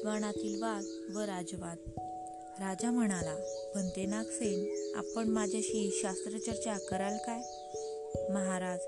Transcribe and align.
विद्वानातील 0.00 0.62
वाद 0.62 1.16
व 1.16 1.20
राजवाद 1.20 1.76
राजा 2.60 2.90
म्हणाला 2.90 3.34
भंते 3.74 4.06
नागसेन 4.06 4.92
आपण 4.98 5.28
माझ्याशी 5.28 5.98
शास्त्रचर्चा 6.02 6.78
कराल 6.78 7.16
काय? 7.16 7.38
महाराज 8.32 8.78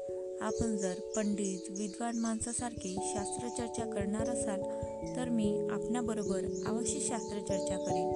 आपण 0.41 0.77
जर 0.77 0.95
पंडित 1.17 1.71
विद्वान 1.71 2.19
माणसासारखे 2.19 2.97
शास्त्रचर्चा 3.15 3.85
करणार 3.85 4.29
असाल 4.29 4.63
तर 5.17 5.29
मी 5.29 5.69
आपणाबरोबर 5.71 6.63
अवश्य 6.67 7.01
शास्त्रचर्चा 7.01 7.77
करेन. 7.77 8.09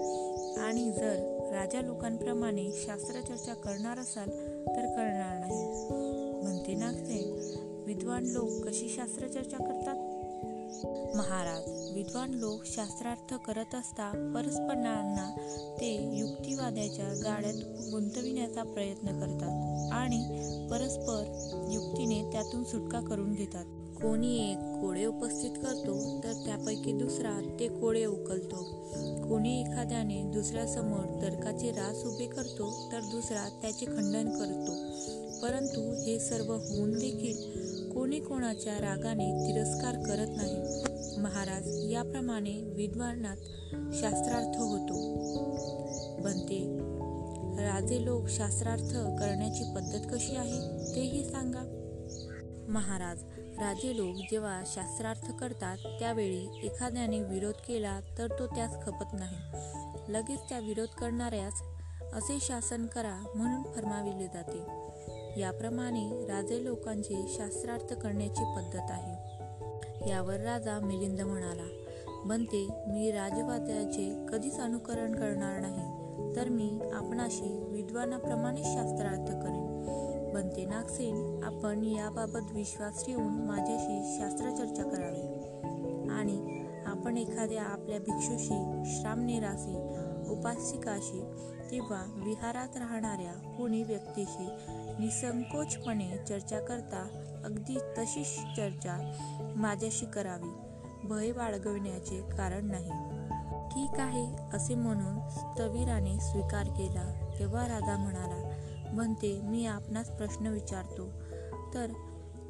आणि 0.58 0.90
जर 0.90 1.48
राजा 1.52 1.80
लोकांप्रमाणे 1.80 2.70
शास्त्रचर्चा 2.72 3.54
करणार 3.54 3.98
असाल 3.98 4.28
तर 4.66 4.86
करणार 4.86 5.40
नाही. 5.40 5.64
म्हणते 6.42 6.74
नागसेन. 6.74 7.56
विद्वान 7.86 8.24
लोक 8.24 8.48
कशी 8.48 8.88
शास्त्रचर्चा 8.88 9.56
करतात? 9.56 10.05
महाराज 11.16 11.92
विद्वान 11.94 12.30
लोक 12.30 12.64
शास्त्रार्थ 12.66 13.34
करत 13.34 13.74
असता 13.74 14.32
परस्परांना 14.34 15.36
ते 15.80 16.18
युक्तिवादाच्या 16.18 17.08
गाड्यात 17.24 17.54
गुंतविण्याचा 17.90 18.62
प्रयत्न 18.62 19.20
करतात 19.20 19.92
आणि 19.92 20.22
परस्पर 20.70 21.24
युक्तीने 21.72 22.32
त्यातून 22.32 22.64
सुटका 22.64 23.00
करून 23.00 23.34
घेतात. 23.34 23.64
कोणी 23.96 24.50
एक 24.50 24.58
कोडे 24.58 25.04
उपस्थित 25.04 25.50
करतो 25.50 26.20
तर 26.24 26.32
त्यापैकी 26.32 26.92
दुसरा 26.92 27.56
ते 27.60 27.68
कोडे 27.68 28.04
उकलतो. 28.04 28.56
कोणी 29.28 29.60
एखाद्याने 29.60 30.22
दुसऱ्यासमोर 30.22 31.22
तर्काचे 31.22 31.70
रास 31.70 32.04
उभे 32.04 32.26
करतो 32.26 32.92
तर 32.92 33.00
दुसरा 33.00 33.48
त्याचे 33.62 33.86
खंडन 33.86 34.28
करतो. 34.28 34.74
परंतु 35.42 36.02
हे 36.02 36.18
सर्व 36.18 36.52
होऊन 36.52 36.92
देखील 36.92 37.66
कोणी 37.92 38.20
कोणाच्या 38.20 38.72
रागाने 38.72 39.32
तिरस्कार 39.32 39.94
करत 39.94 40.28
नाही. 40.36 40.82
महाराज 41.20 41.92
याप्रमाणे 41.92 42.72
विद्वानात 42.76 43.36
शास्त्रार्थ 43.94 44.58
होतो. 44.58 45.16
बनते. 46.22 46.78
राजे 47.62 48.04
लोक 48.04 48.28
शास्त्रार्थ 48.28 48.92
करण्याची 48.92 49.64
पद्धत 49.76 50.14
कशी 50.14 50.36
आहे 50.36 50.94
तेही 50.94 51.24
सांगा. 51.24 51.82
महाराज 52.68 53.22
राजे 53.58 53.96
लोक 53.96 54.16
जेव्हा 54.30 54.62
शास्त्रार्थ 54.66 55.32
करतात 55.40 55.76
त्यावेळी 55.98 56.60
एखाद्याने 56.62 57.20
विरोध 57.20 57.54
केला 57.68 58.00
तर 58.18 58.26
तो 58.38 58.46
त्यास 58.46 58.72
खपत 58.82 59.12
नाही. 59.12 59.36
लगेच 60.12 60.40
त्या 60.48 60.58
विरोध 60.58 60.88
करणाऱ्यास 60.88 61.52
असे 62.14 62.38
शासन 62.40 62.86
करा 62.86 63.32
म्हणून 63.34 63.62
फरमाविले 63.62 64.26
जाते. 64.26 64.86
याप्रमाणे 65.36 66.26
राजे 66.26 66.64
लोकांचे 66.64 67.24
शास्त्रार्थ 67.28 67.94
करण्याची 67.94 68.42
पद्धत 68.56 68.90
आहे. 68.90 69.36
यावर 70.10 70.40
राजा 70.40 70.80
मिलिंद 70.80 71.20
म्हणाला 71.20 71.66
बनते 72.24 72.68
मी 72.88 73.10
राजवाद्याचे 73.10 74.26
कधीच 74.32 74.60
अनुकरण 74.60 75.14
करणार 75.14 75.60
नाही. 75.60 76.06
तर 76.36 76.48
मी 76.48 76.78
आपणाशी 76.92 77.64
विद्वानाप्रमाणे 77.68 78.62
शास्त्रार्थ 78.64 79.32
करेन. 79.32 79.76
बनते 80.34 80.64
नागसेन 80.64 81.40
आपण 81.44 81.84
याबाबत 81.84 82.52
विश्वास 82.52 83.06
ठेवून 83.06 83.32
माझ्याशी 83.32 84.18
शास्त्रचर्चा 84.18 84.82
करावी. 84.82 85.46
आणि 86.10 86.64
आपण 86.86 87.16
एखाद्या 87.16 87.62
आपल्या 87.62 87.98
भिक्षूशी 87.98 88.82
श्रामनेराशी 88.86 89.76
उपासिकाशी 90.30 91.24
किंवा 91.70 92.12
विहारात 92.16 92.76
राहणाऱ्या 92.76 93.32
कोणी 93.32 93.82
व्यक्तीशी 93.82 94.48
निसंकोचपणे 94.98 96.16
चर्चा 96.28 96.60
करता 96.60 97.08
अगदी 97.44 97.78
तशीच 97.98 98.56
चर्चा 98.56 99.12
माझ्याशी 99.56 100.06
करावी. 100.06 100.52
भय 101.08 101.32
बाळगविण्याचे 101.32 102.20
कारण 102.36 102.66
नाही. 102.66 102.90
ठीक 103.68 104.00
आहे 104.00 104.56
असे 104.56 104.74
म्हणून 104.74 105.28
स्थविराने 105.28 106.20
स्वीकार 106.20 106.66
केला. 106.66 107.34
तेव्हा 107.38 107.68
राजा 107.68 107.96
म्हणाला 107.96 108.50
म्हणते 108.92 109.40
मी 109.42 109.66
आपणास 109.66 110.10
प्रश्न 110.10 110.46
विचारतो. 110.46 111.08
तर 111.74 111.86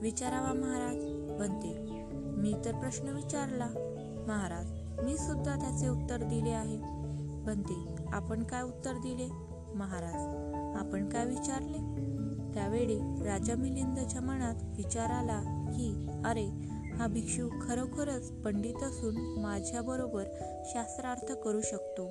विचारावा 0.00 0.52
महाराज? 0.52 0.96
बनते. 1.40 1.78
मी 2.36 2.54
तर 2.64 2.74
प्रश्न 2.74 3.08
विचारला. 3.08 3.66
महाराज 4.28 4.66
मी 5.04 5.16
सुद्धा 5.16 5.56
त्याचे 5.56 5.88
उत्तर 5.88 6.22
दिले 6.22 6.50
आहे. 6.50 6.76
बनते 7.44 8.06
आपण 8.12 8.42
काय 8.42 8.62
उत्तर 8.62 8.92
दिले? 8.92 9.28
महाराज 9.74 10.22
आपण 10.76 11.08
काय 11.08 11.26
विचारले? 11.26 11.95
त्यावेळी 12.56 12.98
राजा 13.24 13.54
मिलिंदच्या 13.54 14.20
मनात 14.20 14.54
विचार 14.76 15.10
आला 15.10 15.40
की 15.70 16.06
अरे 16.24 16.44
हा 16.94 17.06
भिक्षू 17.06 17.48
खरोखरच 17.48 18.30
पंडित 18.30 18.82
असून 18.82 19.16
माझ्याबरोबर 19.16 20.24
शास्त्रार्थ 20.64 21.32
करू 21.32 21.60
शकतो. 21.60 22.10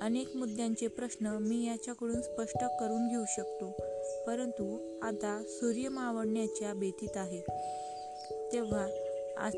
अनेक 0.00 0.36
मुद्द्यांचे 0.36 0.86
प्रश्न 0.86 1.26
मी 1.26 1.66
याच्याकडून 1.66 2.22
स्पष्ट 2.22 2.64
करून 2.80 3.08
घेऊ 3.08 3.24
शकतो. 3.28 3.70
परंतु 4.26 4.98
आता 5.02 5.42
सूर्य 5.46 5.88
मावळण्याच्या 5.88 6.74
बेतीत 6.74 7.16
आहे. 7.16 7.40
तेव्हा 8.52 8.86
आज 9.38 9.54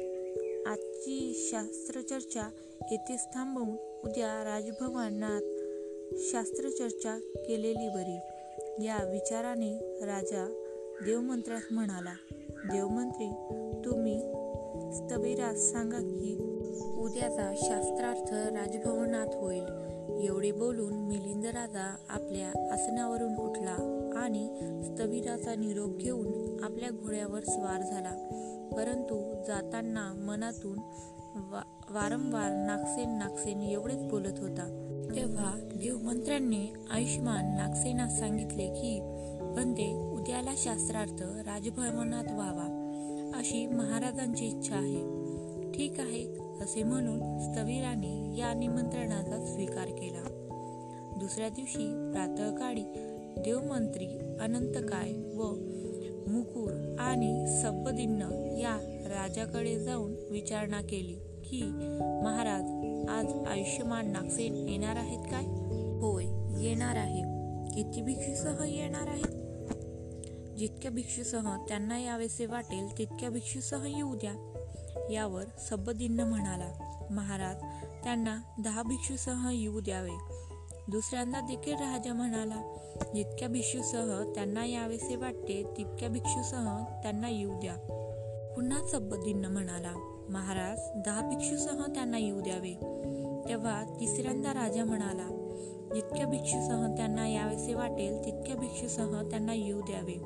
आजची 0.67 1.49
शास्त्रचर्चा 1.51 2.51
येथेच 2.91 3.25
थांबवून 3.35 4.01
उद्या 4.05 4.45
राजभवनात 4.45 5.43
शास्त्रचर्चा 6.19 7.19
केलेली 7.19 7.89
बरी. 7.89 8.19
या 8.59 9.11
विचाराने 9.11 9.99
राजा 10.07 10.47
देवमंत्र्यास 11.07 11.63
म्हणाला 11.71 12.13
देवमंत्री 12.73 13.29
तुम्ही 13.85 14.21
स्तबीरास 14.93 15.57
सांगा 15.57 15.99
की 15.99 16.37
उद्याचा 16.99 17.55
शास्त्रार्थ 17.57 18.33
राजभवनात 18.33 19.27
होईल 19.35 19.91
एवढे 20.27 20.53
बोलून 20.53 20.93
मिलिंद 20.93 21.47
राजा 21.47 21.97
आपल्या 22.09 22.73
आसनावरून 22.73 23.37
उठला 23.37 23.77
आणि 24.17 24.49
स्थविराचा 24.85 25.55
निरोप 25.55 25.97
घेऊन 25.97 26.61
आपल्या 26.63 26.91
घोड्यावर 26.91 27.41
स्वार 27.41 27.83
झाला. 27.83 28.13
परंतु 28.73 29.45
जाताना 29.47 30.13
मनातून 30.17 30.79
वा 31.35 31.63
वारंवार 31.91 32.51
नागसेन 32.51 33.11
नागसेन 33.11 33.61
एवढेच 33.61 34.03
बोलत 34.03 34.39
होता. 34.39 34.90
मंत्र्यांनी 36.11 36.73
आयुष्मान 36.91 37.45
नागसेनास 37.45 38.19
सांगितले 38.19 38.67
की 38.67 38.99
बंदे 39.57 40.11
उद्याला 40.13 40.51
शास्त्रार्थ 40.57 41.23
राजभवनात 41.23 42.25
व्हावा 42.33 43.33
अशी 43.35 43.67
महाराजांची 43.67 44.47
इच्छा 44.47 44.77
आहे. 44.77 45.01
ठीक 45.73 46.01
आहे 46.01 46.39
असे 46.61 46.83
म्हणून 46.83 47.39
स्थविराने 47.41 48.37
या 48.39 48.55
निमंत्रणाचा 48.55 49.47
स्वीकार 49.47 49.87
केला. 49.87 50.23
दुसऱ्या 51.21 51.49
दिवशी 51.49 52.13
प्रातःकाळी 52.13 52.83
देवमंत्री 53.45 54.07
अनंतकाय 54.41 55.13
व 55.13 55.43
मुकुर 56.31 56.97
आणि 57.01 57.61
सब्बदिन्न 57.63 58.23
या 58.59 58.77
राजाकडे 59.07 59.79
जाऊन 59.81 60.15
विचारणा 60.31 60.81
केली 60.81 61.19
की 61.45 61.63
महाराज 62.25 62.63
आज 63.11 63.49
आयुष्यमान 63.49 64.11
नागसेन 64.11 64.69
येणार 64.69 64.97
आहेत 64.97 65.25
काय? 65.31 65.70
किती 67.81 68.03
भिक्षूसह 68.03 68.65
येणार 68.65 69.07
आहेत 69.09 70.57
जितक्या 70.59 70.91
भिक्षूसह 70.91 71.57
त्यांना 71.69 71.99
यावेसे 71.99 72.47
वाटेल 72.47 72.99
तितक्या 72.99 73.31
भिक्षूसह 73.31 73.87
येऊ 73.87 74.15
द्या. 74.15 74.33
यावर 75.11 75.45
सबदिन्न 75.71 76.21
म्हणाला 76.21 76.69
महाराज 77.11 77.57
त्यांना 78.05 78.37
दहा 78.65 78.83
भिक्षूसह 78.83 79.49
येऊ 79.53 79.81
द्यावे. 79.81 80.19
दुसऱ्यांदा 80.89 81.41
देखील 81.41 81.75
राजा 81.75 82.13
म्हणाला 82.13 82.63
जितक्या 83.15 83.49
भिक्षूसह 83.49 84.33
त्यांना 84.35 84.65
यावेसे 84.65 85.17
वाटते 85.17 85.75
तितक्या 85.77 86.09
भिक्षूसह 86.09 86.85
त्यांना 87.03 87.29
येऊ 87.29 87.61
द्या. 87.61 87.75
पुन्हा 88.57 88.87
सबदिन्न 88.87 89.45
म्हणाला 89.45 89.93
महाराज 90.29 91.03
दहा 91.05 91.29
भिक्षूसह 91.29 91.87
त्यांना 91.87 92.19
येऊ 92.19 92.41
द्यावे. 92.41 92.75
तेव्हा 93.49 93.85
तिसऱ्यांदा 94.01 94.55
राजा 94.55 94.85
म्हणाला 94.85 95.40
जितक्या 95.95 96.27
भिक्षूसह 96.27 96.97
त्यांना 96.97 97.29
यावेसे 97.29 97.75
वाटेल 97.75 98.25
तितक्या 98.25 98.57
भिक्षूसह 98.57 99.23
त्यांना 99.23 99.53
येऊ 99.53 99.81
द्यावे. 99.81 100.21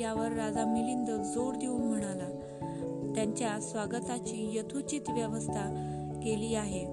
यावर 0.00 0.32
राजा 0.32 0.64
मिलिंद 0.64 1.10
जोर 1.10 1.54
देऊन 1.54 1.82
म्हणाला 1.82 2.28
त्यांच्या 3.14 3.60
स्वागताची 3.60 4.58
यथोचित 4.58 5.10
व्यवस्था 5.10 5.62
केली 6.24 6.54
आहे. 6.54 6.86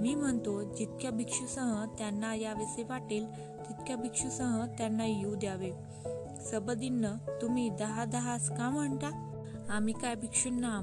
मी 0.00 0.14
म्हणतो 0.14 0.62
जितक्या 0.62 1.10
भिक्षूसह 1.10 1.84
त्यांना 1.84 2.34
यावेसे 2.34 2.82
वाटेल 2.82 3.26
तितक्या 3.68 3.96
भिक्षूसह 3.96 4.66
त्यांना 4.66 5.06
येऊ 5.06 5.34
द्यावे. 5.34 5.70
सबदींना 6.50 7.38
तुम्ही 7.42 7.68
दहा 7.68 8.04
दहाच 8.04 8.48
का 8.48 8.70
म्हणता? 8.70 9.30
आम्ही 9.68 9.94
काय 9.94 10.14
भिक्षूंना 10.14 10.80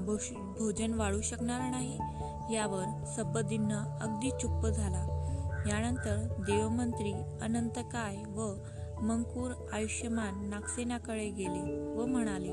भोजन 0.59 0.93
वाढू 0.93 1.21
शकणार 1.21 1.61
नाही? 1.61 1.97
यावर 2.55 3.05
सबदींना 3.05 3.97
अगदी 4.01 4.29
चुप्प 4.29 4.67
झाला. 4.67 5.20
यानंतर 5.67 6.27
देवमंत्री 6.39 7.13
अनंत 7.41 7.79
काय 7.91 8.15
व 8.15 8.53
मंकूर 9.01 9.51
आयुष्यमान 9.73 10.49
नागसेनाकडे 10.49 11.29
गेले 11.29 11.93
व 11.95 12.05
म्हणाले 12.05 12.51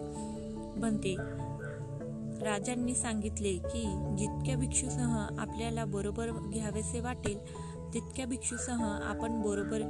बनते. 0.81 1.17
राजांनी 2.45 2.95
सांगितले 2.95 3.53
की 3.53 4.15
जितक्या 4.19 4.57
भिक्षूसह 4.57 5.27
आपल्याला 5.39 5.85
बरोबर 5.85 6.31
घ्यावेसे 6.31 7.01
वाटेल 7.01 7.39
तितक्या 7.95 8.27
भिक्षूसह 8.27 8.85
आपण 8.85 9.43
बरोबर 9.43 9.81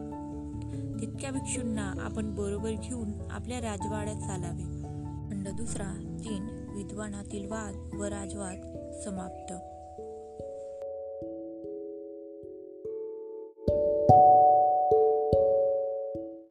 तितक्या 1.01 1.31
भिक्षूंना 1.31 1.93
आपण 2.01 2.35
बरोबर 2.35 2.71
घेऊन 2.71 3.13
आपल्या 3.31 3.59
राजवाड्यात 3.59 4.17
चालावे. 4.17 4.65
खंड 5.31 5.49
दुसरा 5.49 6.19
तीन 6.25 6.73
विद्वानातील 6.75 7.47
वाद 7.47 7.95
व 7.95 8.05
राजवाद 8.05 8.57
समाप्त. 9.05 9.53